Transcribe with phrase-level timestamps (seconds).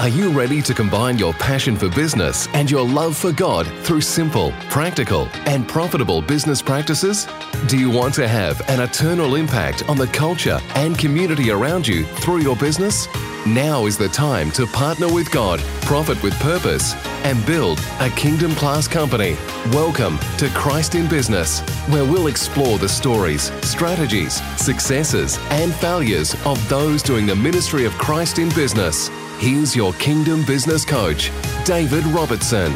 [0.00, 4.00] Are you ready to combine your passion for business and your love for God through
[4.00, 7.26] simple, practical, and profitable business practices?
[7.66, 12.04] Do you want to have an eternal impact on the culture and community around you
[12.04, 13.06] through your business?
[13.46, 16.94] Now is the time to partner with God, profit with purpose,
[17.24, 19.36] and build a kingdom class company.
[19.72, 26.66] Welcome to Christ in Business, where we'll explore the stories, strategies, successes, and failures of
[26.68, 29.10] those doing the ministry of Christ in business.
[29.40, 31.32] Here's your Kingdom Business Coach,
[31.64, 32.70] David Robertson.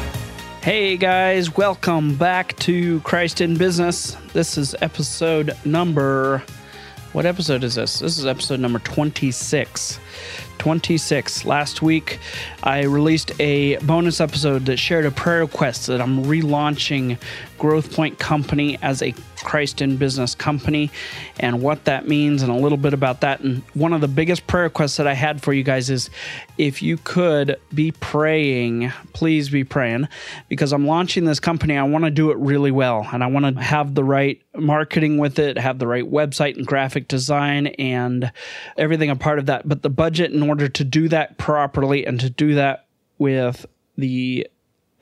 [0.62, 4.16] Hey guys, welcome back to Christ in Business.
[4.32, 6.42] This is episode number.
[7.12, 7.98] What episode is this?
[7.98, 10.00] This is episode number 26.
[10.56, 11.44] 26.
[11.44, 12.18] Last week,
[12.62, 17.18] I released a bonus episode that shared a prayer request that I'm relaunching
[17.64, 20.90] Growth Point Company as a Christ in Business company
[21.40, 23.40] and what that means and a little bit about that.
[23.40, 26.10] And one of the biggest prayer requests that I had for you guys is
[26.58, 30.08] if you could be praying, please be praying
[30.50, 31.78] because I'm launching this company.
[31.78, 35.16] I want to do it really well and I want to have the right marketing
[35.16, 38.30] with it, have the right website and graphic design and
[38.76, 39.66] everything a part of that.
[39.66, 42.84] But the budget in order to do that properly and to do that
[43.16, 43.64] with
[43.96, 44.48] the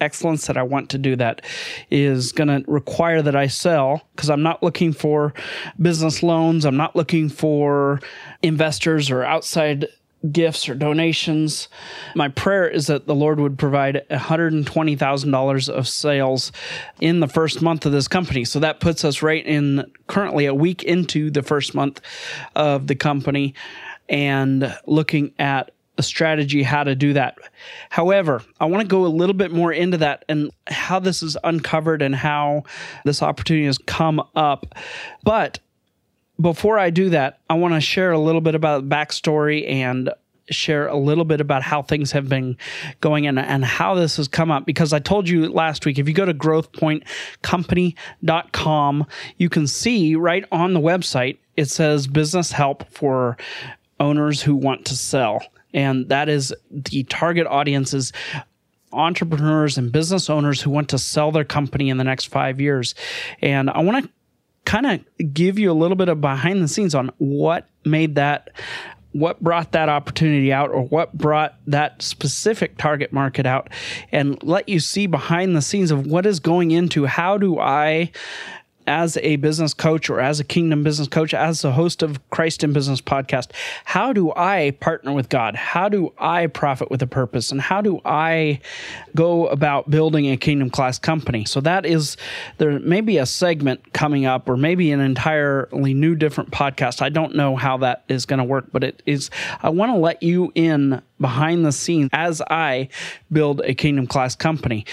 [0.02, 1.42] excellence that I want to do that
[1.90, 5.32] is going to require that I sell because I'm not looking for
[5.80, 6.64] business loans.
[6.64, 8.00] I'm not looking for
[8.42, 9.86] investors or outside
[10.30, 11.68] gifts or donations.
[12.14, 16.52] My prayer is that the Lord would provide $120,000 of sales
[17.00, 18.44] in the first month of this company.
[18.44, 22.00] So that puts us right in currently a week into the first month
[22.54, 23.54] of the company
[24.08, 27.36] and looking at a strategy how to do that.
[27.90, 31.36] However, I want to go a little bit more into that and how this is
[31.44, 32.64] uncovered and how
[33.04, 34.74] this opportunity has come up.
[35.22, 35.58] But
[36.40, 40.10] before I do that, I want to share a little bit about backstory and
[40.50, 42.56] share a little bit about how things have been
[43.00, 46.06] going and, and how this has come up because I told you last week if
[46.08, 49.06] you go to growthpointcompany.com
[49.38, 53.38] you can see right on the website it says business help for
[54.00, 55.40] owners who want to sell
[55.74, 58.12] and that is the target audiences
[58.92, 62.94] entrepreneurs and business owners who want to sell their company in the next five years.
[63.40, 64.10] And I want to
[64.64, 68.50] kind of give you a little bit of behind the scenes on what made that
[69.12, 73.68] what brought that opportunity out or what brought that specific target market out
[74.10, 78.10] and let you see behind the scenes of what is going into how do I
[78.86, 82.64] as a business coach or as a kingdom business coach, as a host of Christ
[82.64, 83.50] in Business podcast,
[83.84, 85.54] how do I partner with God?
[85.54, 87.52] How do I profit with a purpose?
[87.52, 88.60] And how do I
[89.14, 91.44] go about building a kingdom class company?
[91.44, 92.16] So that is,
[92.58, 97.02] there may be a segment coming up or maybe an entirely new different podcast.
[97.02, 99.30] I don't know how that is going to work, but it is,
[99.62, 102.90] I want to let you in behind the scenes as I
[103.30, 104.84] build a kingdom class company.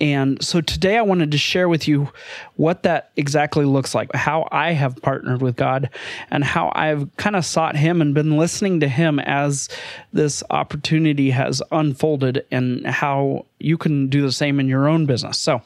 [0.00, 2.10] And so today I wanted to share with you
[2.54, 5.90] what that exactly looks like, how I have partnered with God,
[6.30, 9.68] and how I've kind of sought Him and been listening to Him as
[10.12, 15.40] this opportunity has unfolded, and how you can do the same in your own business.
[15.40, 15.62] So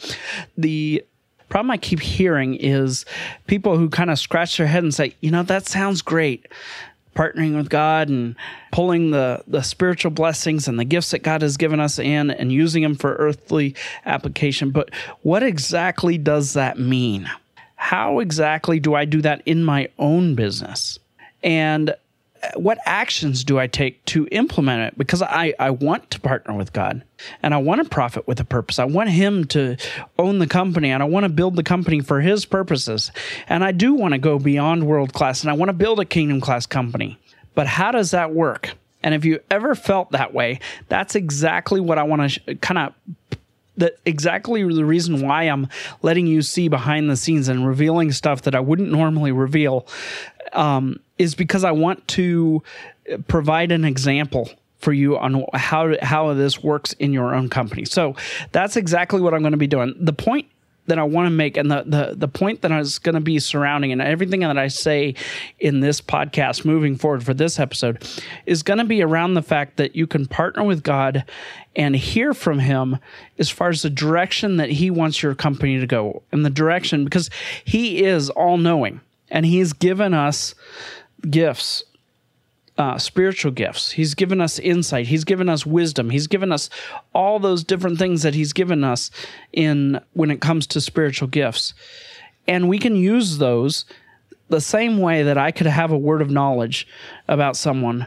[0.56, 1.04] the
[1.48, 3.04] problem I keep hearing is
[3.46, 6.46] people who kind of scratch their head and say, you know, that sounds great
[7.14, 8.34] partnering with God and
[8.70, 12.52] pulling the, the spiritual blessings and the gifts that God has given us in and
[12.52, 13.74] using them for earthly
[14.06, 14.70] application.
[14.70, 14.90] But
[15.22, 17.30] what exactly does that mean?
[17.76, 20.98] How exactly do I do that in my own business?
[21.42, 21.94] And
[22.54, 24.98] what actions do I take to implement it?
[24.98, 27.02] Because I, I want to partner with God
[27.42, 28.78] and I want to profit with a purpose.
[28.78, 29.76] I want Him to
[30.18, 33.12] own the company and I want to build the company for His purposes.
[33.48, 36.04] And I do want to go beyond world class and I want to build a
[36.04, 37.18] kingdom class company.
[37.54, 38.74] But how does that work?
[39.02, 42.78] And if you ever felt that way, that's exactly what I want to sh- kind
[42.78, 42.94] of
[43.76, 45.68] that exactly the reason why I'm
[46.02, 49.86] letting you see behind the scenes and revealing stuff that I wouldn't normally reveal
[50.52, 52.62] um, is because I want to
[53.26, 57.84] provide an example for you on how how this works in your own company.
[57.84, 58.16] So
[58.50, 59.94] that's exactly what I'm going to be doing.
[59.98, 60.46] The point
[60.86, 63.38] that I want to make and the the the point that is going to be
[63.38, 65.14] surrounding and everything that I say
[65.60, 68.02] in this podcast moving forward for this episode
[68.46, 71.24] is going to be around the fact that you can partner with God
[71.76, 72.98] and hear from him
[73.38, 77.04] as far as the direction that he wants your company to go and the direction
[77.04, 77.30] because
[77.64, 79.00] he is all knowing
[79.32, 80.54] and he's given us
[81.28, 81.82] gifts
[82.78, 83.92] uh, spiritual gifts.
[83.92, 85.06] He's given us insight.
[85.06, 86.08] He's given us wisdom.
[86.08, 86.70] He's given us
[87.14, 89.10] all those different things that he's given us
[89.52, 91.74] in when it comes to spiritual gifts,
[92.48, 93.84] and we can use those
[94.48, 96.86] the same way that I could have a word of knowledge
[97.28, 98.06] about someone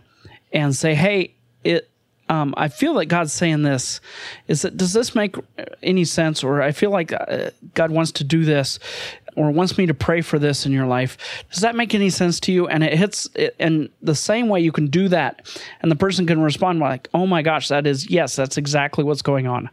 [0.51, 1.89] and say, "Hey, it
[2.27, 4.01] um, I feel that God's saying this
[4.47, 5.35] is that does this make
[5.83, 6.43] any sense?
[6.43, 8.79] Or I feel like uh, God wants to do this
[9.35, 11.17] or wants me to pray for this in your life.
[11.51, 12.67] Does that make any sense to you?
[12.67, 13.55] And it hits, it,
[14.01, 15.47] the same way you can do that,
[15.81, 19.21] and the person can respond like, "Oh my gosh, that is yes, that's exactly what's
[19.21, 19.69] going on."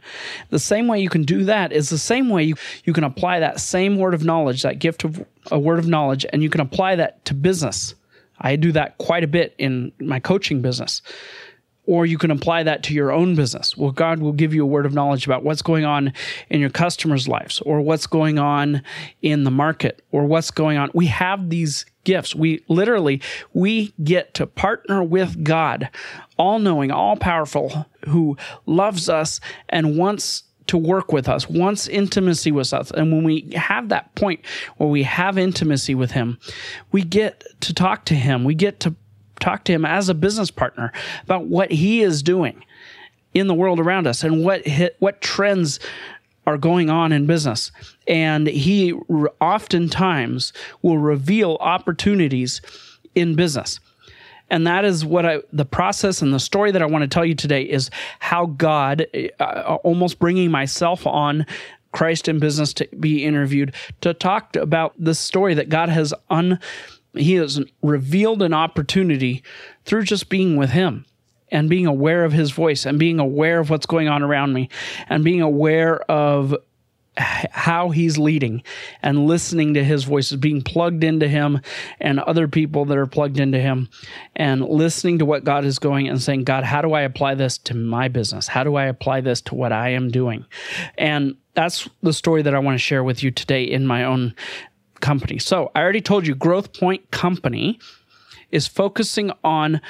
[0.50, 3.41] The same way you can do that is the same way you you can apply
[3.41, 6.61] that same word of knowledge, that gift of a word of knowledge, and you can
[6.61, 7.94] apply that to business.
[8.41, 11.00] I do that quite a bit in my coaching business
[11.87, 13.76] or you can apply that to your own business.
[13.76, 16.12] Well, God will give you a word of knowledge about what's going on
[16.49, 18.82] in your customers' lives or what's going on
[19.20, 20.90] in the market or what's going on.
[20.94, 22.34] We have these gifts.
[22.34, 23.20] We literally
[23.52, 25.90] we get to partner with God,
[26.37, 28.37] all knowing, all powerful, who
[28.67, 32.90] loves us and wants to work with us, wants intimacy with us.
[32.93, 34.40] And when we have that point
[34.76, 36.38] where we have intimacy with him,
[36.93, 38.44] we get to talk to him.
[38.44, 38.94] We get to
[39.43, 40.93] talk to him as a business partner
[41.25, 42.65] about what he is doing
[43.35, 45.81] in the world around us and what hit, what trends
[46.47, 47.71] are going on in business.
[48.06, 48.93] And he
[49.41, 50.53] oftentimes
[50.83, 52.61] will reveal opportunities
[53.15, 53.81] in business.
[54.50, 57.25] And that is what I, the process and the story that I want to tell
[57.25, 59.06] you today is how God,
[59.41, 61.47] uh, almost bringing myself on
[61.93, 66.59] Christ in business to be interviewed to talk about the story that God has un
[67.14, 69.43] he has revealed an opportunity
[69.85, 71.05] through just being with him
[71.50, 74.69] and being aware of his voice and being aware of what's going on around me
[75.09, 76.55] and being aware of
[77.19, 78.62] how he's leading
[79.03, 81.61] and listening to his voices, being plugged into him
[82.00, 83.91] and other people that are plugged into him
[84.35, 87.59] and listening to what God is going and saying, God, how do I apply this
[87.59, 88.49] to my business?
[88.49, 90.47] How do I apply this to what I am doing?
[90.97, 94.35] And that's the story that I want to share with you today in my own
[95.02, 95.38] company.
[95.38, 97.78] So I already told you, Growth Point Company
[98.50, 99.82] is focusing on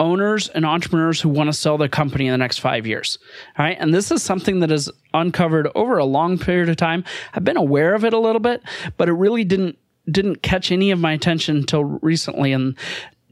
[0.00, 3.18] owners and entrepreneurs who want to sell their company in the next five years.
[3.58, 3.76] All right.
[3.80, 7.04] And this is something that is uncovered over a long period of time.
[7.32, 8.62] I've been aware of it a little bit,
[8.96, 9.78] but it really didn't
[10.10, 12.76] didn't catch any of my attention until recently in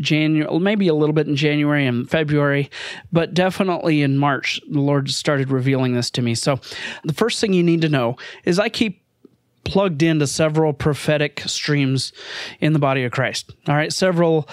[0.00, 2.70] January, maybe a little bit in January and February,
[3.12, 6.34] but definitely in March, the Lord started revealing this to me.
[6.34, 6.60] So,
[7.04, 9.01] the first thing you need to know is I keep
[9.64, 12.12] plugged into several prophetic streams
[12.60, 13.54] in the body of Christ.
[13.68, 14.48] All right, several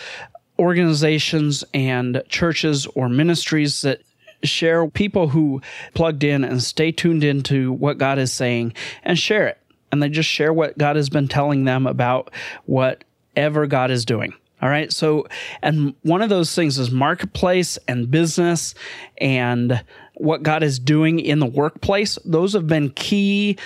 [0.57, 4.01] organizations and churches or ministries that
[4.44, 5.61] share people who
[5.94, 8.73] plugged in and stay tuned into what God is saying
[9.03, 9.57] and share it.
[9.91, 12.31] And they just share what God has been telling them about
[12.65, 14.33] whatever God is doing.
[14.61, 14.91] All right.
[14.91, 15.25] So,
[15.61, 18.75] and one of those things is marketplace and business
[19.17, 19.83] and
[20.15, 22.19] what God is doing in the workplace.
[22.25, 23.57] Those have been key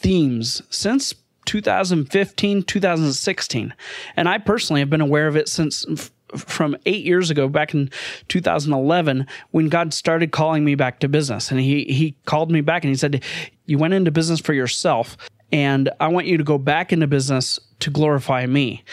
[0.00, 1.14] themes since
[1.46, 3.74] 2015, 2016.
[4.16, 7.74] And I personally have been aware of it since f- from eight years ago, back
[7.74, 7.90] in
[8.28, 11.50] 2011, when God started calling me back to business.
[11.50, 13.24] And he, he called me back and he said,
[13.66, 15.16] You went into business for yourself,
[15.50, 18.84] and I want you to go back into business to glorify me.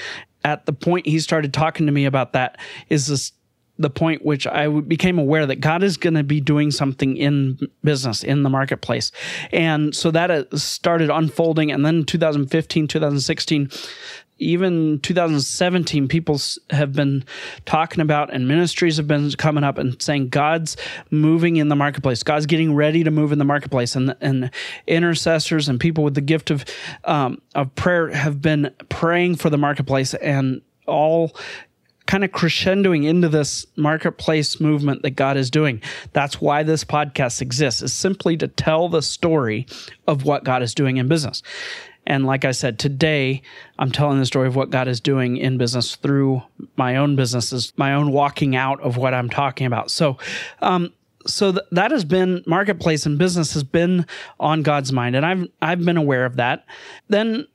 [0.43, 2.57] At the point he started talking to me about that,
[2.89, 3.33] is this
[3.77, 7.59] the point which I became aware that God is going to be doing something in
[7.83, 9.11] business, in the marketplace.
[9.51, 11.71] And so that uh, started unfolding.
[11.71, 13.69] And then 2015, 2016,
[14.39, 16.39] even 2017, people
[16.69, 17.23] have been
[17.65, 20.77] talking about, and ministries have been coming up and saying God's
[21.09, 22.23] moving in the marketplace.
[22.23, 24.51] God's getting ready to move in the marketplace, and and
[24.85, 26.65] intercessors and people with the gift of
[27.03, 31.35] um, of prayer have been praying for the marketplace, and all
[32.07, 35.81] kind of crescendoing into this marketplace movement that God is doing.
[36.13, 39.67] That's why this podcast exists, is simply to tell the story
[40.07, 41.43] of what God is doing in business.
[42.07, 43.41] And like I said, today
[43.77, 46.41] I'm telling the story of what God is doing in business through
[46.77, 49.91] my own businesses, my own walking out of what I'm talking about.
[49.91, 50.17] So,
[50.61, 50.93] um,
[51.25, 54.05] so th- that has been marketplace and business has been
[54.39, 56.65] on God's mind, and I've I've been aware of that.
[57.09, 57.45] Then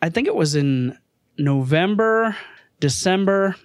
[0.00, 0.96] I think it was in
[1.36, 2.36] November,
[2.78, 3.56] December,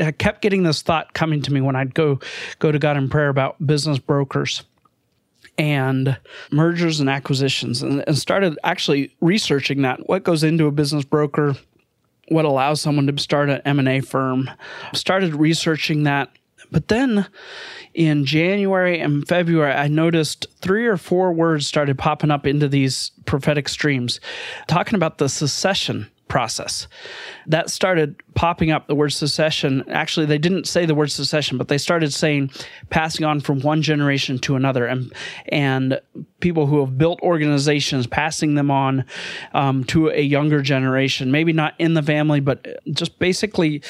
[0.00, 2.20] I kept getting this thought coming to me when I'd go
[2.58, 4.64] go to God in prayer about business brokers
[5.56, 6.16] and
[6.52, 10.08] mergers and acquisitions and, and started actually researching that.
[10.08, 11.56] What goes into a business broker?
[12.28, 14.50] What allows someone to start an m&a firm?
[14.94, 16.30] Started researching that.
[16.70, 17.26] But then
[17.94, 23.10] in january and february i noticed three or four words started popping up into these
[23.24, 24.20] prophetic streams
[24.66, 26.86] talking about the secession process.
[27.46, 29.84] That started popping up the word secession.
[29.88, 32.50] Actually, they didn't say the word secession, but they started saying
[32.90, 35.12] passing on from one generation to another, and
[35.48, 36.00] and
[36.40, 39.04] people who have built organizations passing them on
[39.52, 41.30] um, to a younger generation.
[41.30, 43.82] Maybe not in the family, but just basically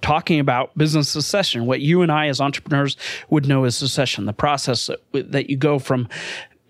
[0.00, 2.96] talking about business succession, what you and I as entrepreneurs
[3.30, 6.08] would know as succession, the process that you go from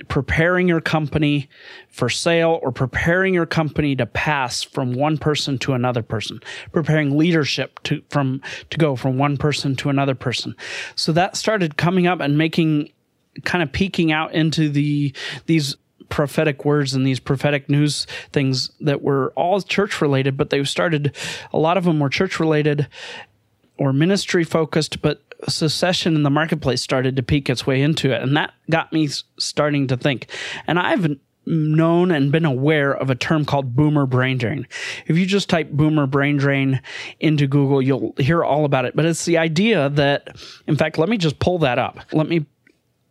[0.07, 1.49] preparing your company
[1.89, 6.41] for sale or preparing your company to pass from one person to another person
[6.73, 8.41] preparing leadership to from
[8.71, 10.55] to go from one person to another person.
[10.95, 12.93] So that started coming up and making
[13.45, 15.15] kind of peeking out into the
[15.47, 15.77] these
[16.09, 21.15] prophetic words and these prophetic news things that were all church related but they started
[21.53, 22.89] a lot of them were church related
[23.79, 28.23] or ministry focused but secession in the marketplace started to peek its way into it.
[28.23, 29.09] And that got me
[29.39, 30.31] starting to think.
[30.67, 31.17] And I've
[31.47, 34.67] known and been aware of a term called boomer brain drain.
[35.07, 36.81] If you just type boomer brain drain
[37.21, 38.95] into Google, you'll hear all about it.
[38.95, 42.01] But it's the idea that, in fact, let me just pull that up.
[42.13, 42.47] Let me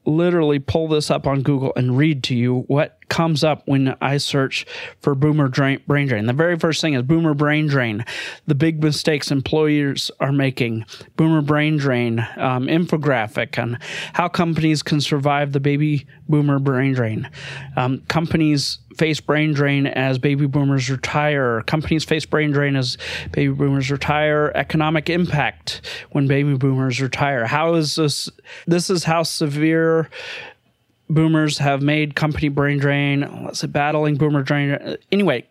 [0.06, 4.18] literally pull this up on Google and read to you what comes up when I
[4.18, 4.66] search
[5.02, 6.26] for boomer drain, brain drain.
[6.26, 8.06] The very first thing is boomer brain drain,
[8.46, 10.86] the big mistakes employers are making,
[11.16, 13.80] boomer brain drain, um, infographic on
[14.14, 17.30] how companies can survive the baby boomer brain drain.
[17.76, 21.62] Um, companies face brain drain as baby boomers retire.
[21.64, 22.98] Companies face brain drain as
[23.32, 24.52] baby boomers retire.
[24.56, 27.46] Economic impact when baby boomers retire.
[27.46, 28.30] How is this?
[28.66, 30.10] This is how severe
[31.10, 33.44] boomers have made company brain drain.
[33.46, 34.98] Let's say battling boomer drain.
[35.12, 35.48] Anyway,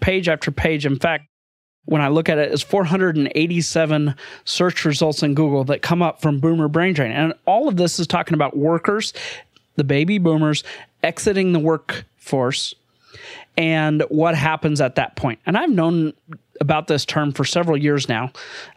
[0.00, 0.86] page after page.
[0.86, 1.28] In fact,
[1.84, 6.40] when I look at it, it's 487 search results in Google that come up from
[6.40, 7.12] boomer brain drain.
[7.12, 9.12] And all of this is talking about workers,
[9.76, 10.64] the baby boomers
[11.02, 12.74] exiting the workforce
[13.56, 15.38] and what happens at that point.
[15.46, 16.12] And I've known
[16.60, 18.30] about this term for several years now.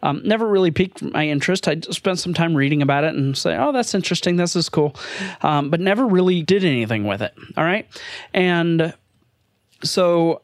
[0.03, 1.67] Um, never really piqued my interest.
[1.67, 4.36] I spent some time reading about it and say, "Oh, that's interesting.
[4.36, 4.95] This is cool,"
[5.41, 7.33] um, but never really did anything with it.
[7.57, 7.88] All right,
[8.33, 8.93] and
[9.83, 10.41] so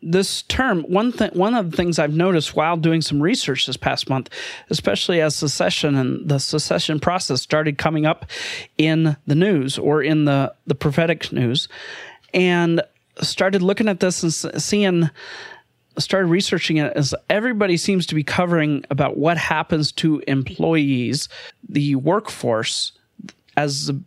[0.00, 3.76] this term one thing one of the things I've noticed while doing some research this
[3.76, 4.30] past month,
[4.70, 8.26] especially as secession and the secession process started coming up
[8.76, 11.68] in the news or in the the prophetic news,
[12.32, 12.82] and
[13.20, 15.10] started looking at this and seeing
[15.98, 21.28] started researching it as everybody seems to be covering about what happens to employees,
[21.68, 22.92] the workforce,
[23.56, 24.00] as the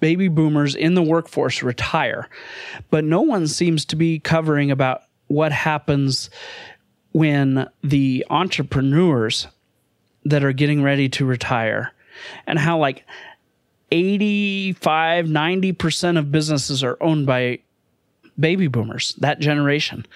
[0.00, 2.28] baby boomers in the workforce retire.
[2.90, 6.30] But no one seems to be covering about what happens
[7.12, 9.46] when the entrepreneurs
[10.24, 11.92] that are getting ready to retire
[12.46, 13.04] and how like
[13.92, 17.60] 85 90% of businesses are owned by
[18.38, 20.06] baby boomers, that generation.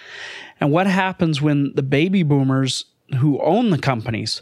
[0.64, 2.86] And what happens when the baby boomers
[3.18, 4.40] who own the companies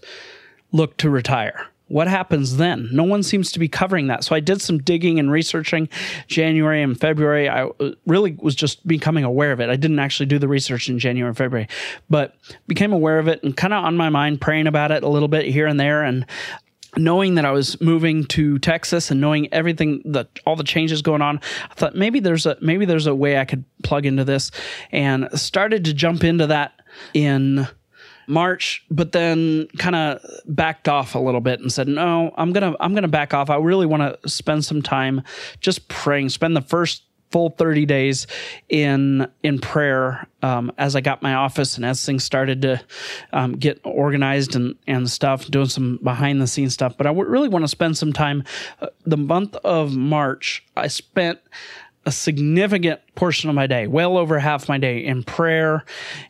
[0.70, 1.66] look to retire?
[1.88, 2.88] What happens then?
[2.92, 4.22] No one seems to be covering that.
[4.22, 5.88] So I did some digging and researching
[6.28, 7.48] January and February.
[7.48, 9.68] I uh, really was just becoming aware of it.
[9.68, 11.66] I didn't actually do the research in January and February,
[12.08, 12.36] but
[12.68, 15.26] became aware of it and kind of on my mind, praying about it a little
[15.26, 16.04] bit here and there.
[16.04, 16.24] And
[16.96, 21.22] knowing that I was moving to Texas and knowing everything that all the changes going
[21.22, 24.50] on, I thought maybe there's a maybe there's a way I could plug into this
[24.90, 26.72] and started to jump into that
[27.14, 27.66] in
[28.26, 32.72] March, but then kind of backed off a little bit and said, "No, I'm going
[32.72, 33.50] to I'm going to back off.
[33.50, 35.22] I really want to spend some time
[35.60, 38.26] just praying, spend the first full 30 days
[38.68, 42.80] in in prayer um, as I got my office and as things started to
[43.32, 46.96] um, get organized and and stuff, doing some behind the scenes stuff.
[46.96, 48.44] But I w- really want to spend some time.
[48.80, 51.40] Uh, the month of March, I spent
[52.04, 55.84] a significant portion of my day, well over half my day in prayer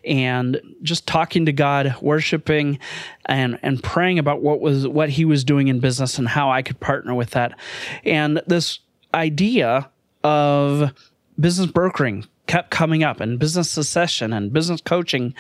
[0.05, 2.79] and just talking to God, worshiping
[3.27, 6.63] and and praying about what was what he was doing in business and how I
[6.63, 7.59] could partner with that.
[8.05, 8.81] And this
[9.15, 9.91] idea
[10.25, 10.93] of
[11.39, 15.33] business brokering kept coming up and business succession and business coaching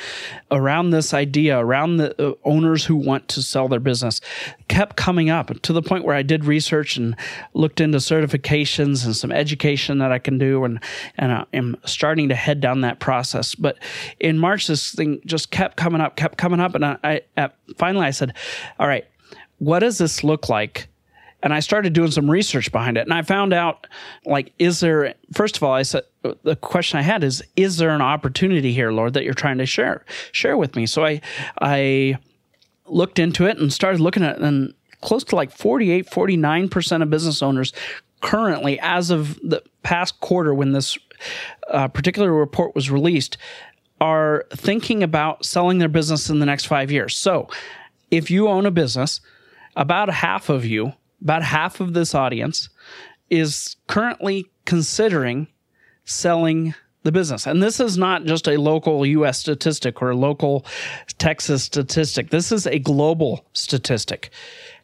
[0.50, 4.20] around this idea around the uh, owners who want to sell their business
[4.68, 7.16] kept coming up to the point where I did research and
[7.54, 10.80] looked into certifications and some education that I can do and
[11.18, 13.54] and I am starting to head down that process.
[13.54, 13.78] But
[14.20, 16.74] in March this thing just kept coming up kept coming up.
[16.74, 18.34] And I, I finally I said
[18.78, 19.04] all right
[19.58, 20.88] what does this look like
[21.42, 23.02] and I started doing some research behind it.
[23.02, 23.86] And I found out,
[24.24, 26.04] like, is there, first of all, I said,
[26.42, 29.66] the question I had is, is there an opportunity here, Lord, that you're trying to
[29.66, 30.86] share, share with me?
[30.86, 31.20] So I,
[31.60, 32.18] I
[32.86, 37.42] looked into it and started looking at and close to like 48, 49% of business
[37.42, 37.72] owners
[38.20, 40.96] currently, as of the past quarter when this
[41.70, 43.36] uh, particular report was released,
[44.00, 47.16] are thinking about selling their business in the next five years.
[47.16, 47.48] So
[48.12, 49.20] if you own a business,
[49.74, 50.92] about half of you
[51.22, 52.68] about half of this audience
[53.30, 55.48] is currently considering
[56.04, 57.46] selling the business.
[57.46, 60.64] And this is not just a local US statistic or a local
[61.18, 62.30] Texas statistic.
[62.30, 64.30] This is a global statistic.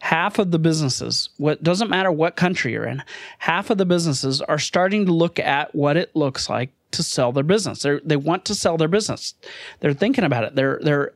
[0.01, 3.03] Half of the businesses, what doesn't matter what country you're in,
[3.39, 7.33] half of the businesses are starting to look at what it looks like to sell
[7.33, 7.83] their business.
[7.83, 9.35] They they want to sell their business.
[9.81, 10.55] They're thinking about it.
[10.55, 11.13] They're they're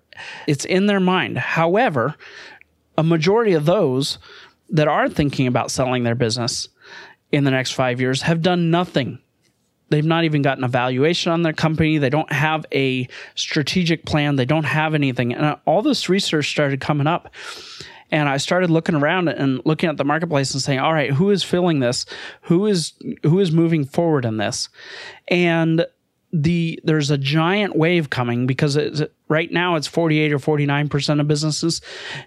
[0.47, 1.39] it's in their mind.
[1.39, 2.17] However,
[2.99, 4.19] a majority of those
[4.73, 6.69] that are thinking about selling their business
[7.31, 9.19] in the next 5 years have done nothing
[9.93, 11.99] They've not even gotten a valuation on their company.
[11.99, 14.37] They don't have a strategic plan.
[14.37, 15.35] They don't have anything.
[15.35, 17.29] And all this research started coming up.
[18.11, 21.29] And I started looking around and looking at the marketplace and saying, all right, who
[21.29, 22.07] is filling this?
[22.43, 24.71] Who is who is moving forward in this?
[25.29, 25.85] And
[26.33, 28.79] the there's a giant wave coming because
[29.29, 31.83] right now it's 48 or 49 percent of businesses.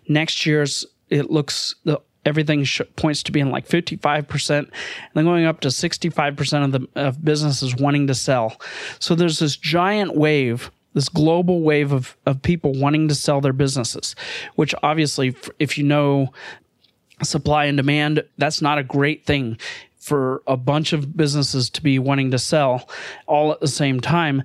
[0.08, 4.72] Next year's it looks the everything sh- points to being like 55% and
[5.13, 8.60] then going up to 65% of the of businesses wanting to sell.
[9.00, 13.53] So there's this giant wave this global wave of, of people wanting to sell their
[13.53, 14.15] businesses
[14.55, 16.32] which obviously if you know
[17.22, 19.58] supply and demand that's not a great thing
[19.98, 22.88] for a bunch of businesses to be wanting to sell
[23.27, 24.41] all at the same time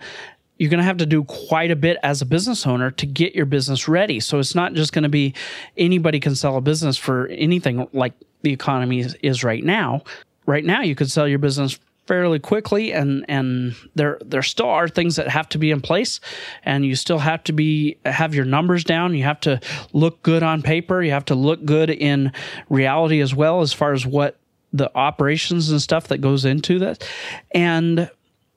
[0.61, 3.35] you're going to have to do quite a bit as a business owner to get
[3.35, 4.21] your business ready.
[4.21, 5.33] So it's not just going to be
[5.79, 8.12] anybody can sell a business for anything like
[8.43, 10.02] the economy is, is right now.
[10.45, 14.88] Right now, you could sell your business fairly quickly and and there there still are
[14.88, 16.19] things that have to be in place
[16.64, 19.61] and you still have to be have your numbers down you have to
[19.93, 22.33] look good on paper you have to look good in
[22.69, 24.40] reality as well as far as what
[24.73, 27.09] the operations and stuff that goes into that
[27.52, 28.11] and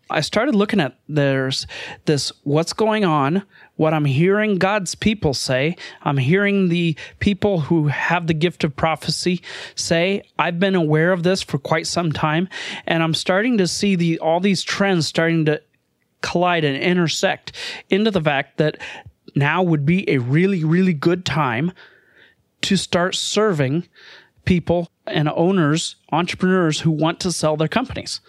[0.10, 1.66] I started looking at there's
[2.06, 3.44] this what's going on,
[3.76, 5.76] what I'm hearing God's people say.
[6.04, 9.42] I'm hearing the people who have the gift of prophecy
[9.76, 10.24] say.
[10.38, 12.50] I've been aware of this for quite some time,
[12.86, 15.62] and I'm starting to see the all these trends starting to
[16.22, 17.54] collide and intersect
[17.90, 18.78] into the fact that
[19.36, 21.72] now would be a really, really good time
[22.62, 23.88] to start serving
[24.46, 28.22] people and owners, entrepreneurs who want to sell their companies.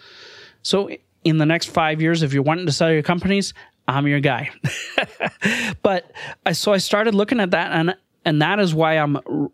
[0.61, 0.89] So
[1.25, 3.53] in the next five years, if you're wanting to sell your companies,
[3.87, 4.51] I'm your guy.
[5.83, 6.11] but
[6.45, 9.49] I, so I started looking at that, and and that is why I'm r-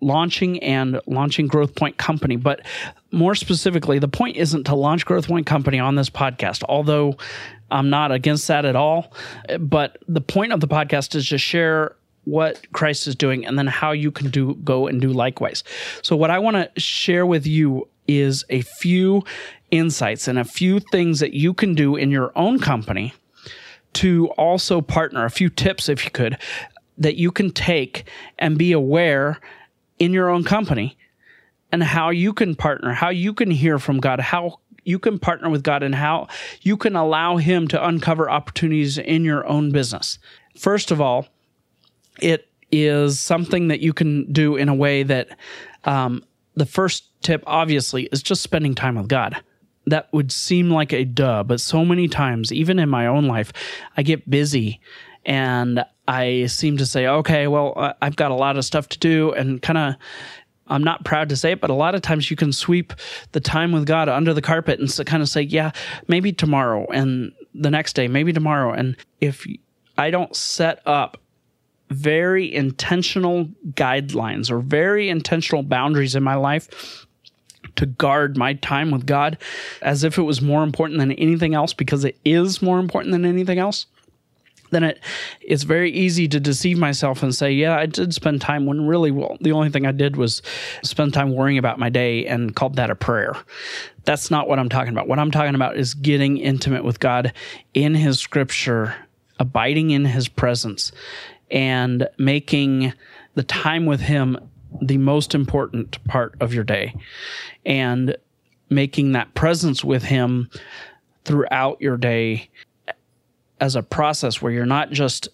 [0.00, 2.36] launching and launching Growth Point Company.
[2.36, 2.62] But
[3.10, 7.16] more specifically, the point isn't to launch Growth Point Company on this podcast, although
[7.70, 9.12] I'm not against that at all.
[9.58, 13.68] But the point of the podcast is to share what Christ is doing and then
[13.68, 15.62] how you can do go and do likewise.
[16.02, 19.22] So what I want to share with you is a few
[19.70, 23.12] insights and a few things that you can do in your own company
[23.94, 26.38] to also partner, a few tips, if you could,
[26.98, 28.04] that you can take
[28.38, 29.40] and be aware
[29.98, 30.96] in your own company
[31.72, 35.50] and how you can partner, how you can hear from God, how you can partner
[35.50, 36.28] with God, and how
[36.62, 40.18] you can allow Him to uncover opportunities in your own business.
[40.56, 41.26] First of all,
[42.20, 45.36] it is something that you can do in a way that
[45.84, 46.24] um,
[46.54, 49.42] the first tip, obviously, is just spending time with God.
[49.86, 53.52] That would seem like a duh, but so many times, even in my own life,
[53.96, 54.80] I get busy
[55.24, 59.32] and I seem to say, okay, well, I've got a lot of stuff to do
[59.32, 59.94] and kind of.
[60.68, 62.92] I'm not proud to say it, but a lot of times you can sweep
[63.30, 65.70] the time with God under the carpet and so kind of say, yeah,
[66.08, 68.72] maybe tomorrow and the next day, maybe tomorrow.
[68.72, 69.46] And if
[69.96, 71.18] I don't set up
[71.90, 73.44] very intentional
[73.74, 77.05] guidelines or very intentional boundaries in my life
[77.76, 79.38] to guard my time with God
[79.82, 83.24] as if it was more important than anything else because it is more important than
[83.24, 83.86] anything else
[84.70, 85.00] then it
[85.40, 89.10] it's very easy to deceive myself and say, yeah, I did spend time when really
[89.10, 90.42] well the only thing I did was
[90.82, 93.34] spend time worrying about my day and called that a prayer.
[94.04, 95.08] That's not what I'm talking about.
[95.08, 97.32] What I'm talking about is getting intimate with God
[97.74, 98.94] in his scripture,
[99.38, 100.92] abiding in his presence
[101.50, 102.92] and making
[103.34, 104.36] the time with him
[104.80, 106.94] the most important part of your day
[107.64, 108.16] and
[108.68, 110.50] making that presence with him
[111.24, 112.48] throughout your day
[113.60, 115.28] as a process where you're not just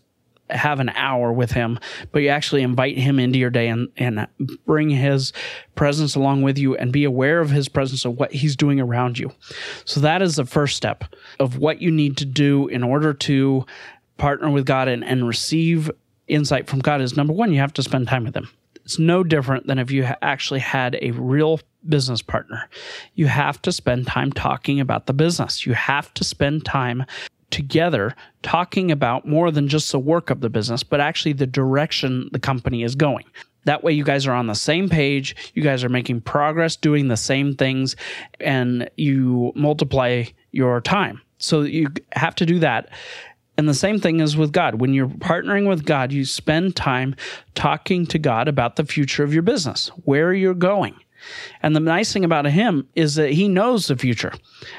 [0.51, 1.79] have an hour with him,
[2.11, 4.27] but you actually invite him into your day and, and
[4.67, 5.33] bring his
[5.75, 9.19] presence along with you and be aware of his presence of what he's doing around
[9.19, 9.33] you.
[9.85, 11.05] So that is the first step
[11.41, 13.65] of what you need to do in order to
[14.19, 15.91] partner with God and, and receive
[16.29, 18.49] insight from God is number one, you have to spend time with Him.
[18.85, 22.69] It's no different than if you actually had a real business partner.
[23.15, 25.67] You have to spend time talking about the business.
[25.67, 27.05] You have to spend time
[27.51, 32.29] together talking about more than just the work of the business, but actually the direction
[32.33, 33.25] the company is going.
[33.65, 35.37] That way, you guys are on the same page.
[35.55, 37.95] You guys are making progress doing the same things,
[38.41, 41.21] and you multiply your time.
[41.39, 42.89] So you have to do that.
[43.59, 44.77] And the same thing is with God.
[44.81, 47.15] When you're partnering with God, you spend time
[47.55, 50.95] talking to God about the future of your business, where you're going.
[51.63, 54.33] And the nice thing about him is that he knows the future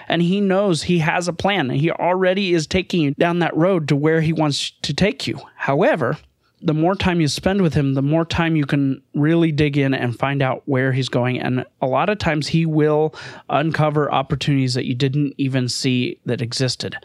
[0.09, 3.55] and he knows he has a plan and he already is taking you down that
[3.55, 5.39] road to where he wants to take you.
[5.55, 6.17] However,
[6.63, 9.93] the more time you spend with him, the more time you can really dig in
[9.93, 11.37] and find out where he's going.
[11.39, 13.13] And a lot of times he will
[13.49, 16.95] uncover opportunities that you didn't even see that existed.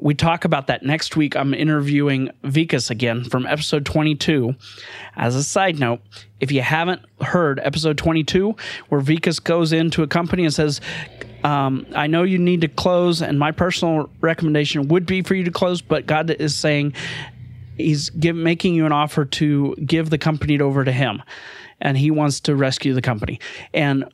[0.00, 1.34] We talk about that next week.
[1.34, 4.54] I'm interviewing Vikas again from episode 22.
[5.16, 6.00] As a side note,
[6.38, 8.54] if you haven't heard episode 22,
[8.90, 10.80] where Vikas goes into a company and says,
[11.42, 15.44] um, I know you need to close, and my personal recommendation would be for you
[15.44, 16.94] to close, but God is saying,
[17.76, 21.22] He's give, making you an offer to give the company over to Him,
[21.80, 23.38] and He wants to rescue the company.
[23.72, 24.04] And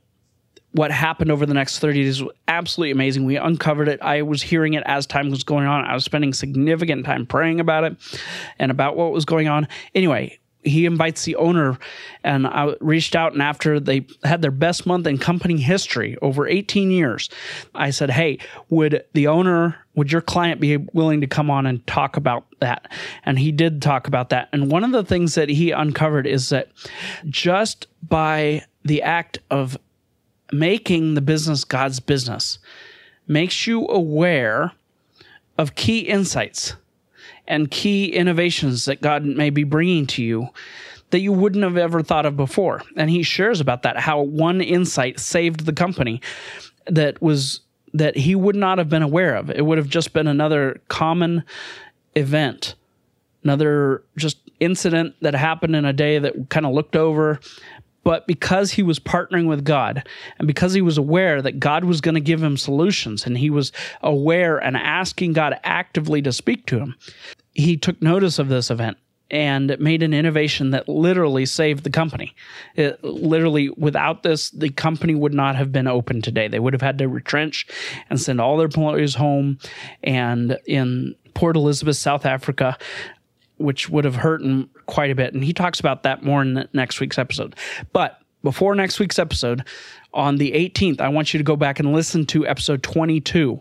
[0.74, 3.24] what happened over the next 30 days was absolutely amazing.
[3.24, 4.02] We uncovered it.
[4.02, 5.84] I was hearing it as time was going on.
[5.84, 7.96] I was spending significant time praying about it
[8.58, 9.68] and about what was going on.
[9.94, 11.78] Anyway, he invites the owner
[12.24, 16.48] and I reached out and after they had their best month in company history over
[16.48, 17.28] 18 years,
[17.74, 21.86] I said, "Hey, would the owner, would your client be willing to come on and
[21.86, 22.90] talk about that?"
[23.24, 24.48] And he did talk about that.
[24.52, 26.68] And one of the things that he uncovered is that
[27.28, 29.78] just by the act of
[30.58, 32.58] making the business God's business
[33.26, 34.72] makes you aware
[35.58, 36.74] of key insights
[37.46, 40.48] and key innovations that God may be bringing to you
[41.10, 42.82] that you wouldn't have ever thought of before.
[42.96, 46.20] And he shares about that how one insight saved the company
[46.86, 47.60] that was
[47.92, 49.50] that he would not have been aware of.
[49.50, 51.44] It would have just been another common
[52.16, 52.74] event,
[53.44, 57.38] another just incident that happened in a day that kind of looked over,
[58.04, 60.06] but because he was partnering with God
[60.38, 63.50] and because he was aware that God was going to give him solutions and he
[63.50, 66.94] was aware and asking God actively to speak to him,
[67.52, 68.98] he took notice of this event
[69.30, 72.34] and made an innovation that literally saved the company.
[72.76, 76.46] It, literally, without this, the company would not have been open today.
[76.46, 77.66] They would have had to retrench
[78.10, 79.58] and send all their employees home.
[80.02, 82.76] And in Port Elizabeth, South Africa,
[83.56, 85.34] which would have hurt him quite a bit.
[85.34, 87.54] And he talks about that more in next week's episode.
[87.92, 89.64] But before next week's episode,
[90.12, 93.60] on the 18th, I want you to go back and listen to episode 22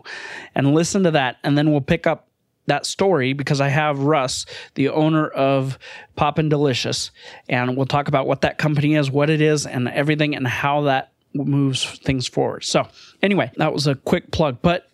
[0.54, 1.38] and listen to that.
[1.42, 2.28] And then we'll pick up
[2.66, 5.78] that story because I have Russ, the owner of
[6.16, 7.10] Poppin' Delicious,
[7.48, 10.82] and we'll talk about what that company is, what it is, and everything, and how
[10.82, 12.64] that moves things forward.
[12.64, 12.88] So,
[13.22, 14.58] anyway, that was a quick plug.
[14.62, 14.88] But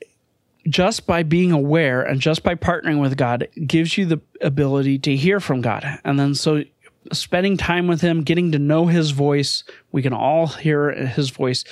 [0.69, 5.17] just by being aware and just by partnering with God gives you the ability to
[5.17, 5.85] hear from God.
[6.05, 6.65] And then so
[7.13, 11.65] spending time with Him, getting to know His voice, we can all hear His voice.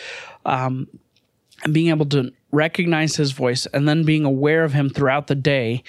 [0.45, 0.89] Um,
[1.65, 5.35] and being able to recognize his voice and then being aware of him throughout the
[5.35, 5.83] day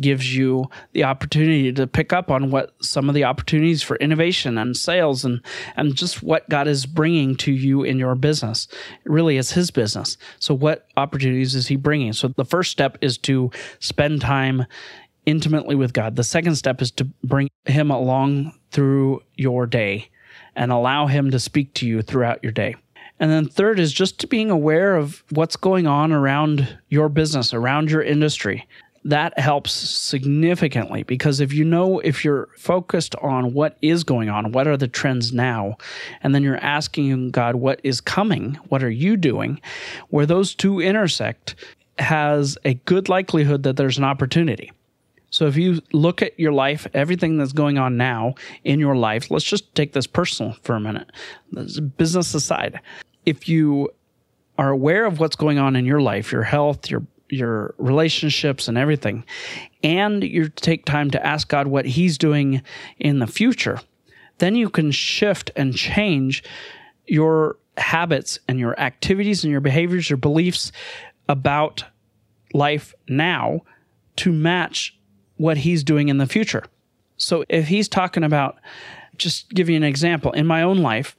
[0.00, 4.58] gives you the opportunity to pick up on what some of the opportunities for innovation
[4.58, 5.40] and sales and
[5.76, 8.68] and just what God is bringing to you in your business.
[9.04, 10.16] It really is his business.
[10.38, 12.12] So what opportunities is he bringing?
[12.12, 14.66] So the first step is to spend time
[15.24, 16.16] intimately with God.
[16.16, 20.10] The second step is to bring him along through your day
[20.54, 22.76] and allow him to speak to you throughout your day.
[23.18, 27.54] And then third is just to being aware of what's going on around your business,
[27.54, 28.66] around your industry.
[29.06, 34.50] That helps significantly because if you know, if you're focused on what is going on,
[34.50, 35.76] what are the trends now,
[36.22, 38.54] and then you're asking God, what is coming?
[38.68, 39.60] What are you doing?
[40.08, 41.54] Where those two intersect
[41.98, 44.72] has a good likelihood that there's an opportunity.
[45.30, 49.30] So if you look at your life, everything that's going on now in your life,
[49.30, 51.10] let's just take this personal for a minute,
[51.96, 52.80] business aside
[53.24, 53.90] if you
[54.58, 58.78] are aware of what's going on in your life, your health, your your relationships and
[58.78, 59.24] everything,
[59.82, 62.62] and you take time to ask God what He's doing
[62.98, 63.80] in the future,
[64.38, 66.42] then you can shift and change
[67.06, 70.72] your habits and your activities and your behaviors, your beliefs
[71.28, 71.84] about
[72.52, 73.60] life now
[74.16, 74.96] to match
[75.36, 76.64] what He's doing in the future.
[77.16, 78.58] So if He's talking about,
[79.18, 81.16] just give you an example, in my own life,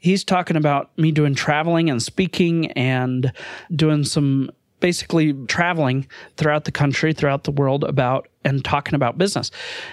[0.00, 3.32] he's talking about me doing traveling and speaking and
[3.74, 9.50] doing some basically traveling throughout the country, throughout the world about and talking about business.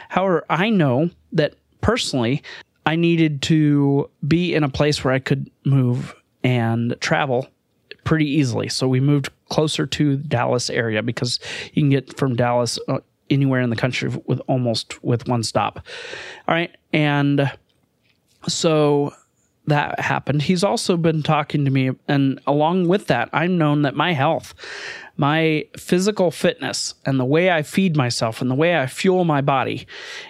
[0.10, 2.44] However, I know that personally,
[2.86, 7.48] I needed to be in a place where I could move and travel
[8.06, 8.70] pretty easily.
[8.70, 11.40] So we moved closer to Dallas area because
[11.74, 15.86] you can get from Dallas uh, anywhere in the country with almost with one stop.
[16.48, 17.52] All right, and
[18.48, 19.14] so
[19.68, 21.92] that happened, he's also been talking to me.
[22.08, 24.54] And along with that, I've known that my health,
[25.18, 29.42] my physical fitness, and the way I feed myself and the way I fuel my
[29.42, 29.86] body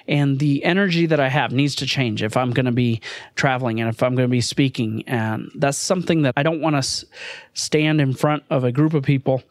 [0.08, 3.00] and the energy that I have needs to change if I'm going to be
[3.36, 5.04] traveling and if I'm going to be speaking.
[5.06, 7.08] And that's something that I don't want to
[7.54, 9.43] stand in front of a group of people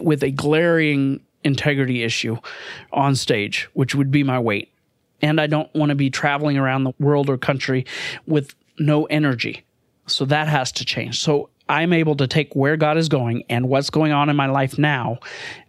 [0.00, 2.38] with a glaring integrity issue
[2.90, 4.70] on stage, which would be my weight.
[5.20, 7.84] And I don't want to be traveling around the world or country
[8.26, 9.64] with no energy.
[10.06, 11.20] So that has to change.
[11.20, 14.46] So I'm able to take where God is going and what's going on in my
[14.46, 15.18] life now,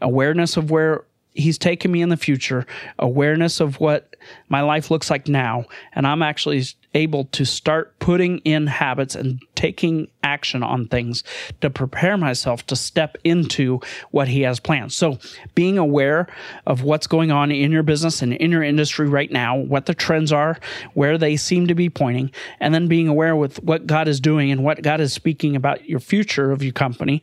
[0.02, 2.66] awareness of where He's taken me in the future,
[2.98, 4.15] awareness of what
[4.50, 9.42] my life looks like now, and I'm actually able to start putting in habits and
[9.54, 11.24] taking action on things
[11.62, 13.80] to prepare myself to step into
[14.12, 14.94] what he has planned.
[14.94, 15.20] So,
[15.54, 16.28] being aware
[16.66, 19.94] of what's going on in your business and in your industry right now, what the
[19.94, 20.58] trends are,
[20.94, 24.52] where they seem to be pointing, and then being aware with what God is doing
[24.52, 27.22] and what God is speaking about your future of your company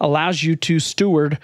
[0.00, 1.38] allows you to steward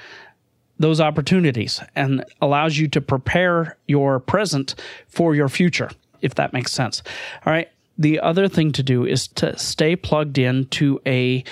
[0.81, 4.75] those opportunities and allows you to prepare your present
[5.07, 5.91] for your future
[6.23, 7.03] if that makes sense.
[7.45, 7.69] All right.
[7.99, 11.45] The other thing to do is to stay plugged in to a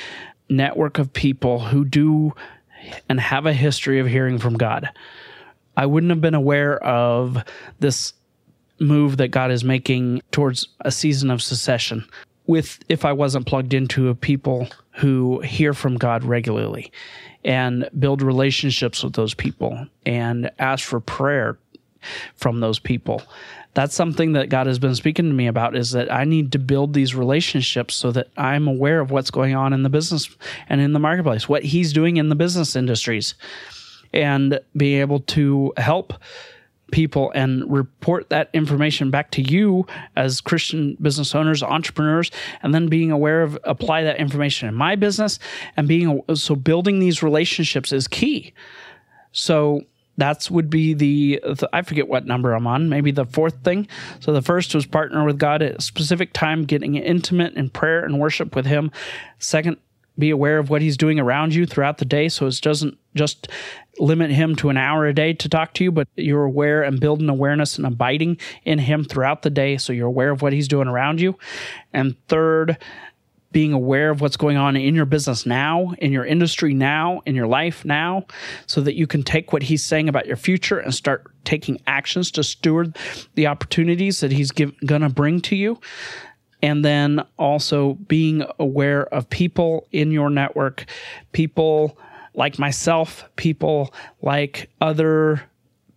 [0.49, 2.35] network of people who do
[3.09, 4.89] and have a history of hearing from God.
[5.77, 7.45] I wouldn't have been aware of
[7.81, 8.15] this
[8.81, 12.07] move that God is making towards a season of secession
[12.47, 16.91] with if I wasn't plugged into people who hear from God regularly
[17.49, 21.59] and build relationships with those people and ask for prayer
[22.37, 23.23] from those people.
[23.73, 26.59] That's something that God has been speaking to me about is that I need to
[26.59, 30.29] build these relationships so that I'm aware of what's going on in the business
[30.69, 33.35] and in the marketplace, what he's doing in the business industries,
[34.13, 36.13] and be able to help
[36.91, 42.31] people and report that information back to you as Christian business owners, entrepreneurs,
[42.63, 45.39] and then being aware of apply that information in my business
[45.77, 48.53] and being so building these relationships is key.
[49.33, 49.83] So
[50.17, 53.87] that's would be the, the, I forget what number I'm on, maybe the fourth thing.
[54.21, 58.05] So the first was partner with God at a specific time, getting intimate in prayer
[58.05, 58.91] and worship with Him.
[59.39, 59.77] Second,
[60.19, 63.49] be aware of what He's doing around you throughout the day, so it doesn't just
[63.99, 67.01] limit Him to an hour a day to talk to you, but you're aware and
[67.01, 70.69] building awareness and abiding in Him throughout the day, so you're aware of what He's
[70.69, 71.37] doing around you.
[71.93, 72.79] And third,
[73.51, 77.35] being aware of what's going on in your business now, in your industry now, in
[77.35, 78.27] your life now,
[78.67, 82.31] so that you can take what he's saying about your future and start taking actions
[82.31, 82.97] to steward
[83.35, 85.81] the opportunities that he's going to bring to you.
[86.63, 90.87] And then also being aware of people in your network,
[91.33, 91.99] people
[92.35, 95.43] like myself, people like other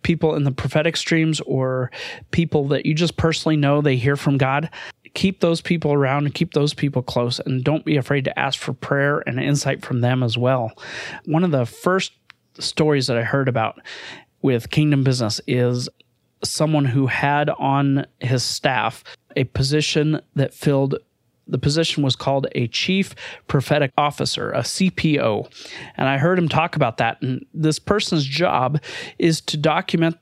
[0.02, 1.90] people in the prophetic streams or
[2.32, 4.68] people that you just personally know they hear from God
[5.14, 8.58] keep those people around and keep those people close and don't be afraid to ask
[8.58, 10.72] for prayer and insight from them as well.
[11.24, 12.12] One of the first
[12.58, 13.80] stories that I heard about
[14.40, 15.88] with Kingdom Business is
[16.44, 19.04] someone who had on his staff
[19.36, 20.96] a position that filled
[21.46, 23.14] the position was called a chief
[23.48, 25.50] prophetic officer, a CPO.
[25.96, 27.20] And I heard him talk about that.
[27.20, 28.80] And this person's job
[29.18, 30.16] is to document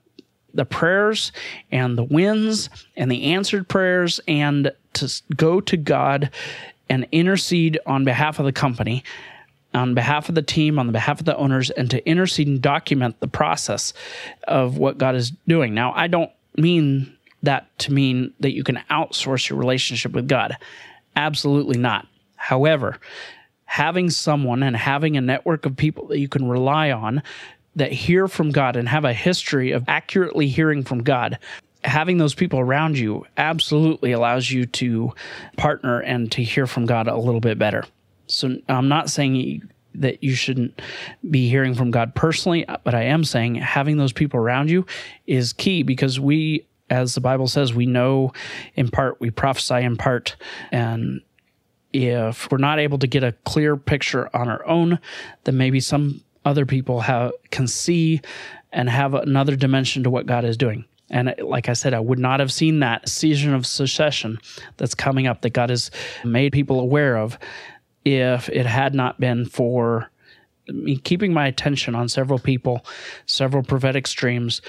[0.55, 1.31] the prayers
[1.71, 6.31] and the wins and the answered prayers and to go to God
[6.89, 9.05] and intercede on behalf of the company,
[9.73, 13.21] on behalf of the team, on behalf of the owners, and to intercede and document
[13.21, 13.93] the process
[14.49, 15.73] of what God is doing.
[15.73, 20.57] Now, I don't mean that to mean that you can outsource your relationship with God.
[21.17, 22.07] Absolutely not.
[22.37, 22.99] However,
[23.65, 27.23] having someone and having a network of people that you can rely on
[27.77, 31.39] that hear from God and have a history of accurately hearing from God
[31.85, 35.13] having those people around you absolutely allows you to
[35.57, 37.85] partner and to hear from God a little bit better.
[38.27, 40.81] So I'm not saying that you shouldn't
[41.31, 44.87] be hearing from God personally, but I am saying having those people around you
[45.27, 48.33] is key because we, as the Bible says, we know
[48.75, 50.37] in part, we prophesy in part,
[50.71, 51.23] and
[51.93, 54.99] if we're not able to get a clear picture on our own,
[55.45, 58.21] then maybe some other people have can see
[58.73, 60.85] and have another dimension to what God is doing.
[61.11, 64.39] And like I said, I would not have seen that season of secession
[64.77, 65.91] that's coming up that God has
[66.25, 67.37] made people aware of
[68.05, 70.09] if it had not been for
[70.69, 72.87] me keeping my attention on several people,
[73.27, 74.63] several prophetic streams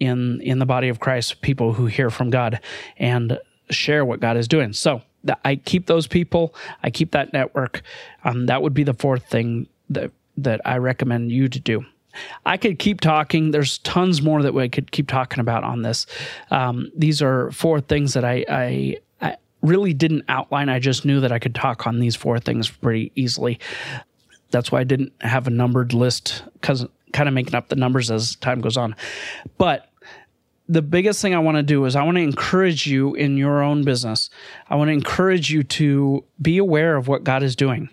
[0.00, 2.60] in in the body of Christ, people who hear from God
[2.96, 3.38] and
[3.70, 4.72] share what God is doing.
[4.72, 5.02] So
[5.44, 6.54] I keep those people.
[6.82, 7.82] I keep that network.
[8.24, 11.84] Um, that would be the fourth thing that that I recommend you to do.
[12.46, 13.50] I could keep talking.
[13.50, 16.06] There's tons more that we could keep talking about on this.
[16.50, 20.68] Um, these are four things that I, I, I really didn't outline.
[20.68, 23.58] I just knew that I could talk on these four things pretty easily.
[24.50, 28.10] That's why I didn't have a numbered list because kind of making up the numbers
[28.10, 28.94] as time goes on.
[29.56, 29.88] But
[30.68, 33.62] the biggest thing I want to do is I want to encourage you in your
[33.62, 34.28] own business.
[34.68, 37.88] I want to encourage you to be aware of what God is doing.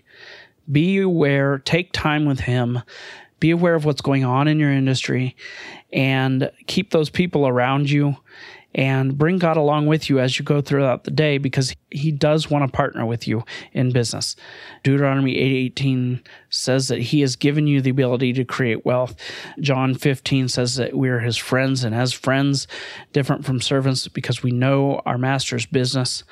[0.71, 2.81] Be aware, take time with Him,
[3.39, 5.35] be aware of what's going on in your industry,
[5.91, 8.15] and keep those people around you
[8.73, 12.49] and bring God along with you as you go throughout the day because he does
[12.49, 14.35] want to partner with you in business.
[14.83, 19.15] Deuteronomy 8:18 says that he has given you the ability to create wealth.
[19.59, 22.67] John 15 says that we are his friends and as friends
[23.11, 26.23] different from servants because we know our master's business.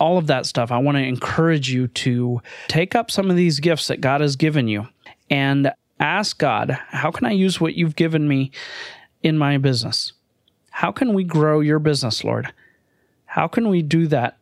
[0.00, 0.72] All of that stuff.
[0.72, 4.36] I want to encourage you to take up some of these gifts that God has
[4.36, 4.88] given you
[5.30, 8.50] and ask God, how can I use what you've given me
[9.22, 10.12] in my business?
[10.74, 12.52] How can we grow your business, Lord?
[13.26, 14.38] How can we do that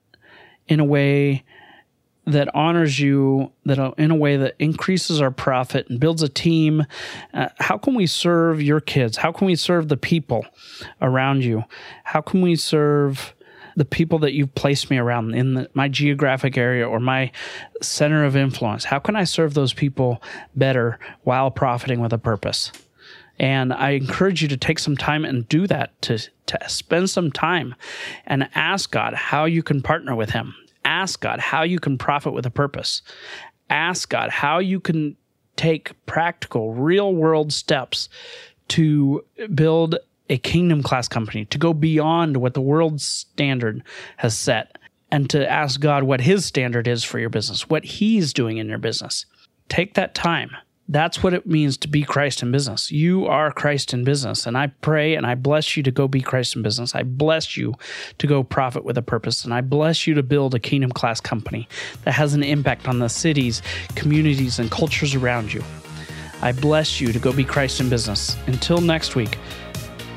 [0.66, 1.44] in a way
[2.26, 6.30] that honors you, that uh, in a way that increases our profit and builds a
[6.30, 6.86] team?
[7.34, 9.18] Uh, how can we serve your kids?
[9.18, 10.46] How can we serve the people
[11.02, 11.64] around you?
[12.04, 13.34] How can we serve
[13.76, 17.30] the people that you've placed me around in the, my geographic area or my
[17.82, 18.84] center of influence?
[18.84, 20.22] How can I serve those people
[20.56, 22.72] better while profiting with a purpose?
[23.42, 27.32] And I encourage you to take some time and do that, to, to spend some
[27.32, 27.74] time
[28.24, 30.54] and ask God how you can partner with Him.
[30.84, 33.02] Ask God how you can profit with a purpose.
[33.68, 35.16] Ask God how you can
[35.56, 38.08] take practical, real world steps
[38.68, 39.24] to
[39.54, 39.96] build
[40.30, 43.82] a kingdom class company, to go beyond what the world's standard
[44.18, 44.78] has set,
[45.10, 48.68] and to ask God what His standard is for your business, what He's doing in
[48.68, 49.26] your business.
[49.68, 50.52] Take that time
[50.88, 52.90] that's what it means to be Christ in business.
[52.90, 54.46] You are Christ in business.
[54.46, 56.94] And I pray and I bless you to go be Christ in business.
[56.94, 57.74] I bless you
[58.18, 59.44] to go profit with a purpose.
[59.44, 61.68] And I bless you to build a kingdom class company
[62.04, 63.62] that has an impact on the cities,
[63.94, 65.62] communities, and cultures around you.
[66.42, 68.36] I bless you to go be Christ in business.
[68.46, 69.38] Until next week,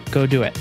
[0.09, 0.57] go do it.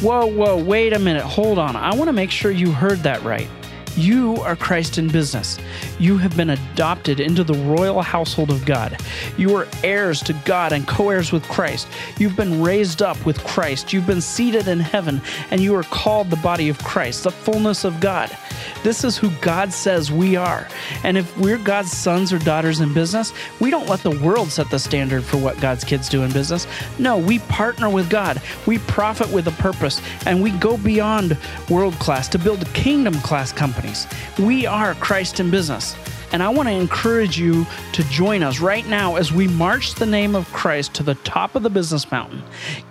[0.00, 1.22] Whoa, whoa, wait a minute.
[1.22, 1.76] Hold on.
[1.76, 3.48] I want to make sure you heard that right.
[3.96, 5.58] You are Christ in business.
[6.00, 9.00] You have been adopted into the royal household of God.
[9.36, 11.86] You are heirs to God and co heirs with Christ.
[12.18, 13.92] You've been raised up with Christ.
[13.92, 15.20] You've been seated in heaven,
[15.52, 18.36] and you are called the body of Christ, the fullness of God.
[18.82, 20.68] This is who God says we are.
[21.04, 24.70] And if we're God's sons or daughters in business, we don't let the world set
[24.70, 26.66] the standard for what God's kids do in business.
[26.98, 28.42] No, we partner with God.
[28.66, 31.36] We profit with a purpose, and we go beyond
[31.70, 33.52] world class to build kingdom class
[33.84, 34.06] companies.
[34.38, 35.96] We are Christ in business.
[36.32, 40.06] And I want to encourage you to join us right now as we march the
[40.06, 42.42] name of Christ to the top of the business mountain.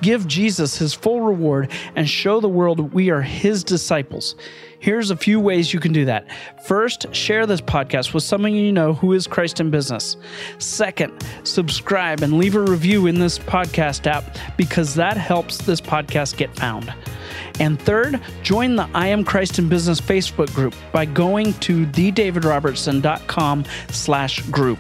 [0.02, 4.36] Give Jesus his full reward and show the world we are his disciples.
[4.80, 6.28] Here's a few ways you can do that.
[6.66, 10.16] First, share this podcast with someone you know who is Christ in business.
[10.58, 11.12] Second,
[11.44, 16.56] subscribe and leave a review in this podcast app because that helps this podcast get
[16.56, 16.94] found.
[17.60, 23.66] And third, join the I Am Christ in Business Facebook group by going to thedavidrobertson.com
[23.90, 24.80] slash group.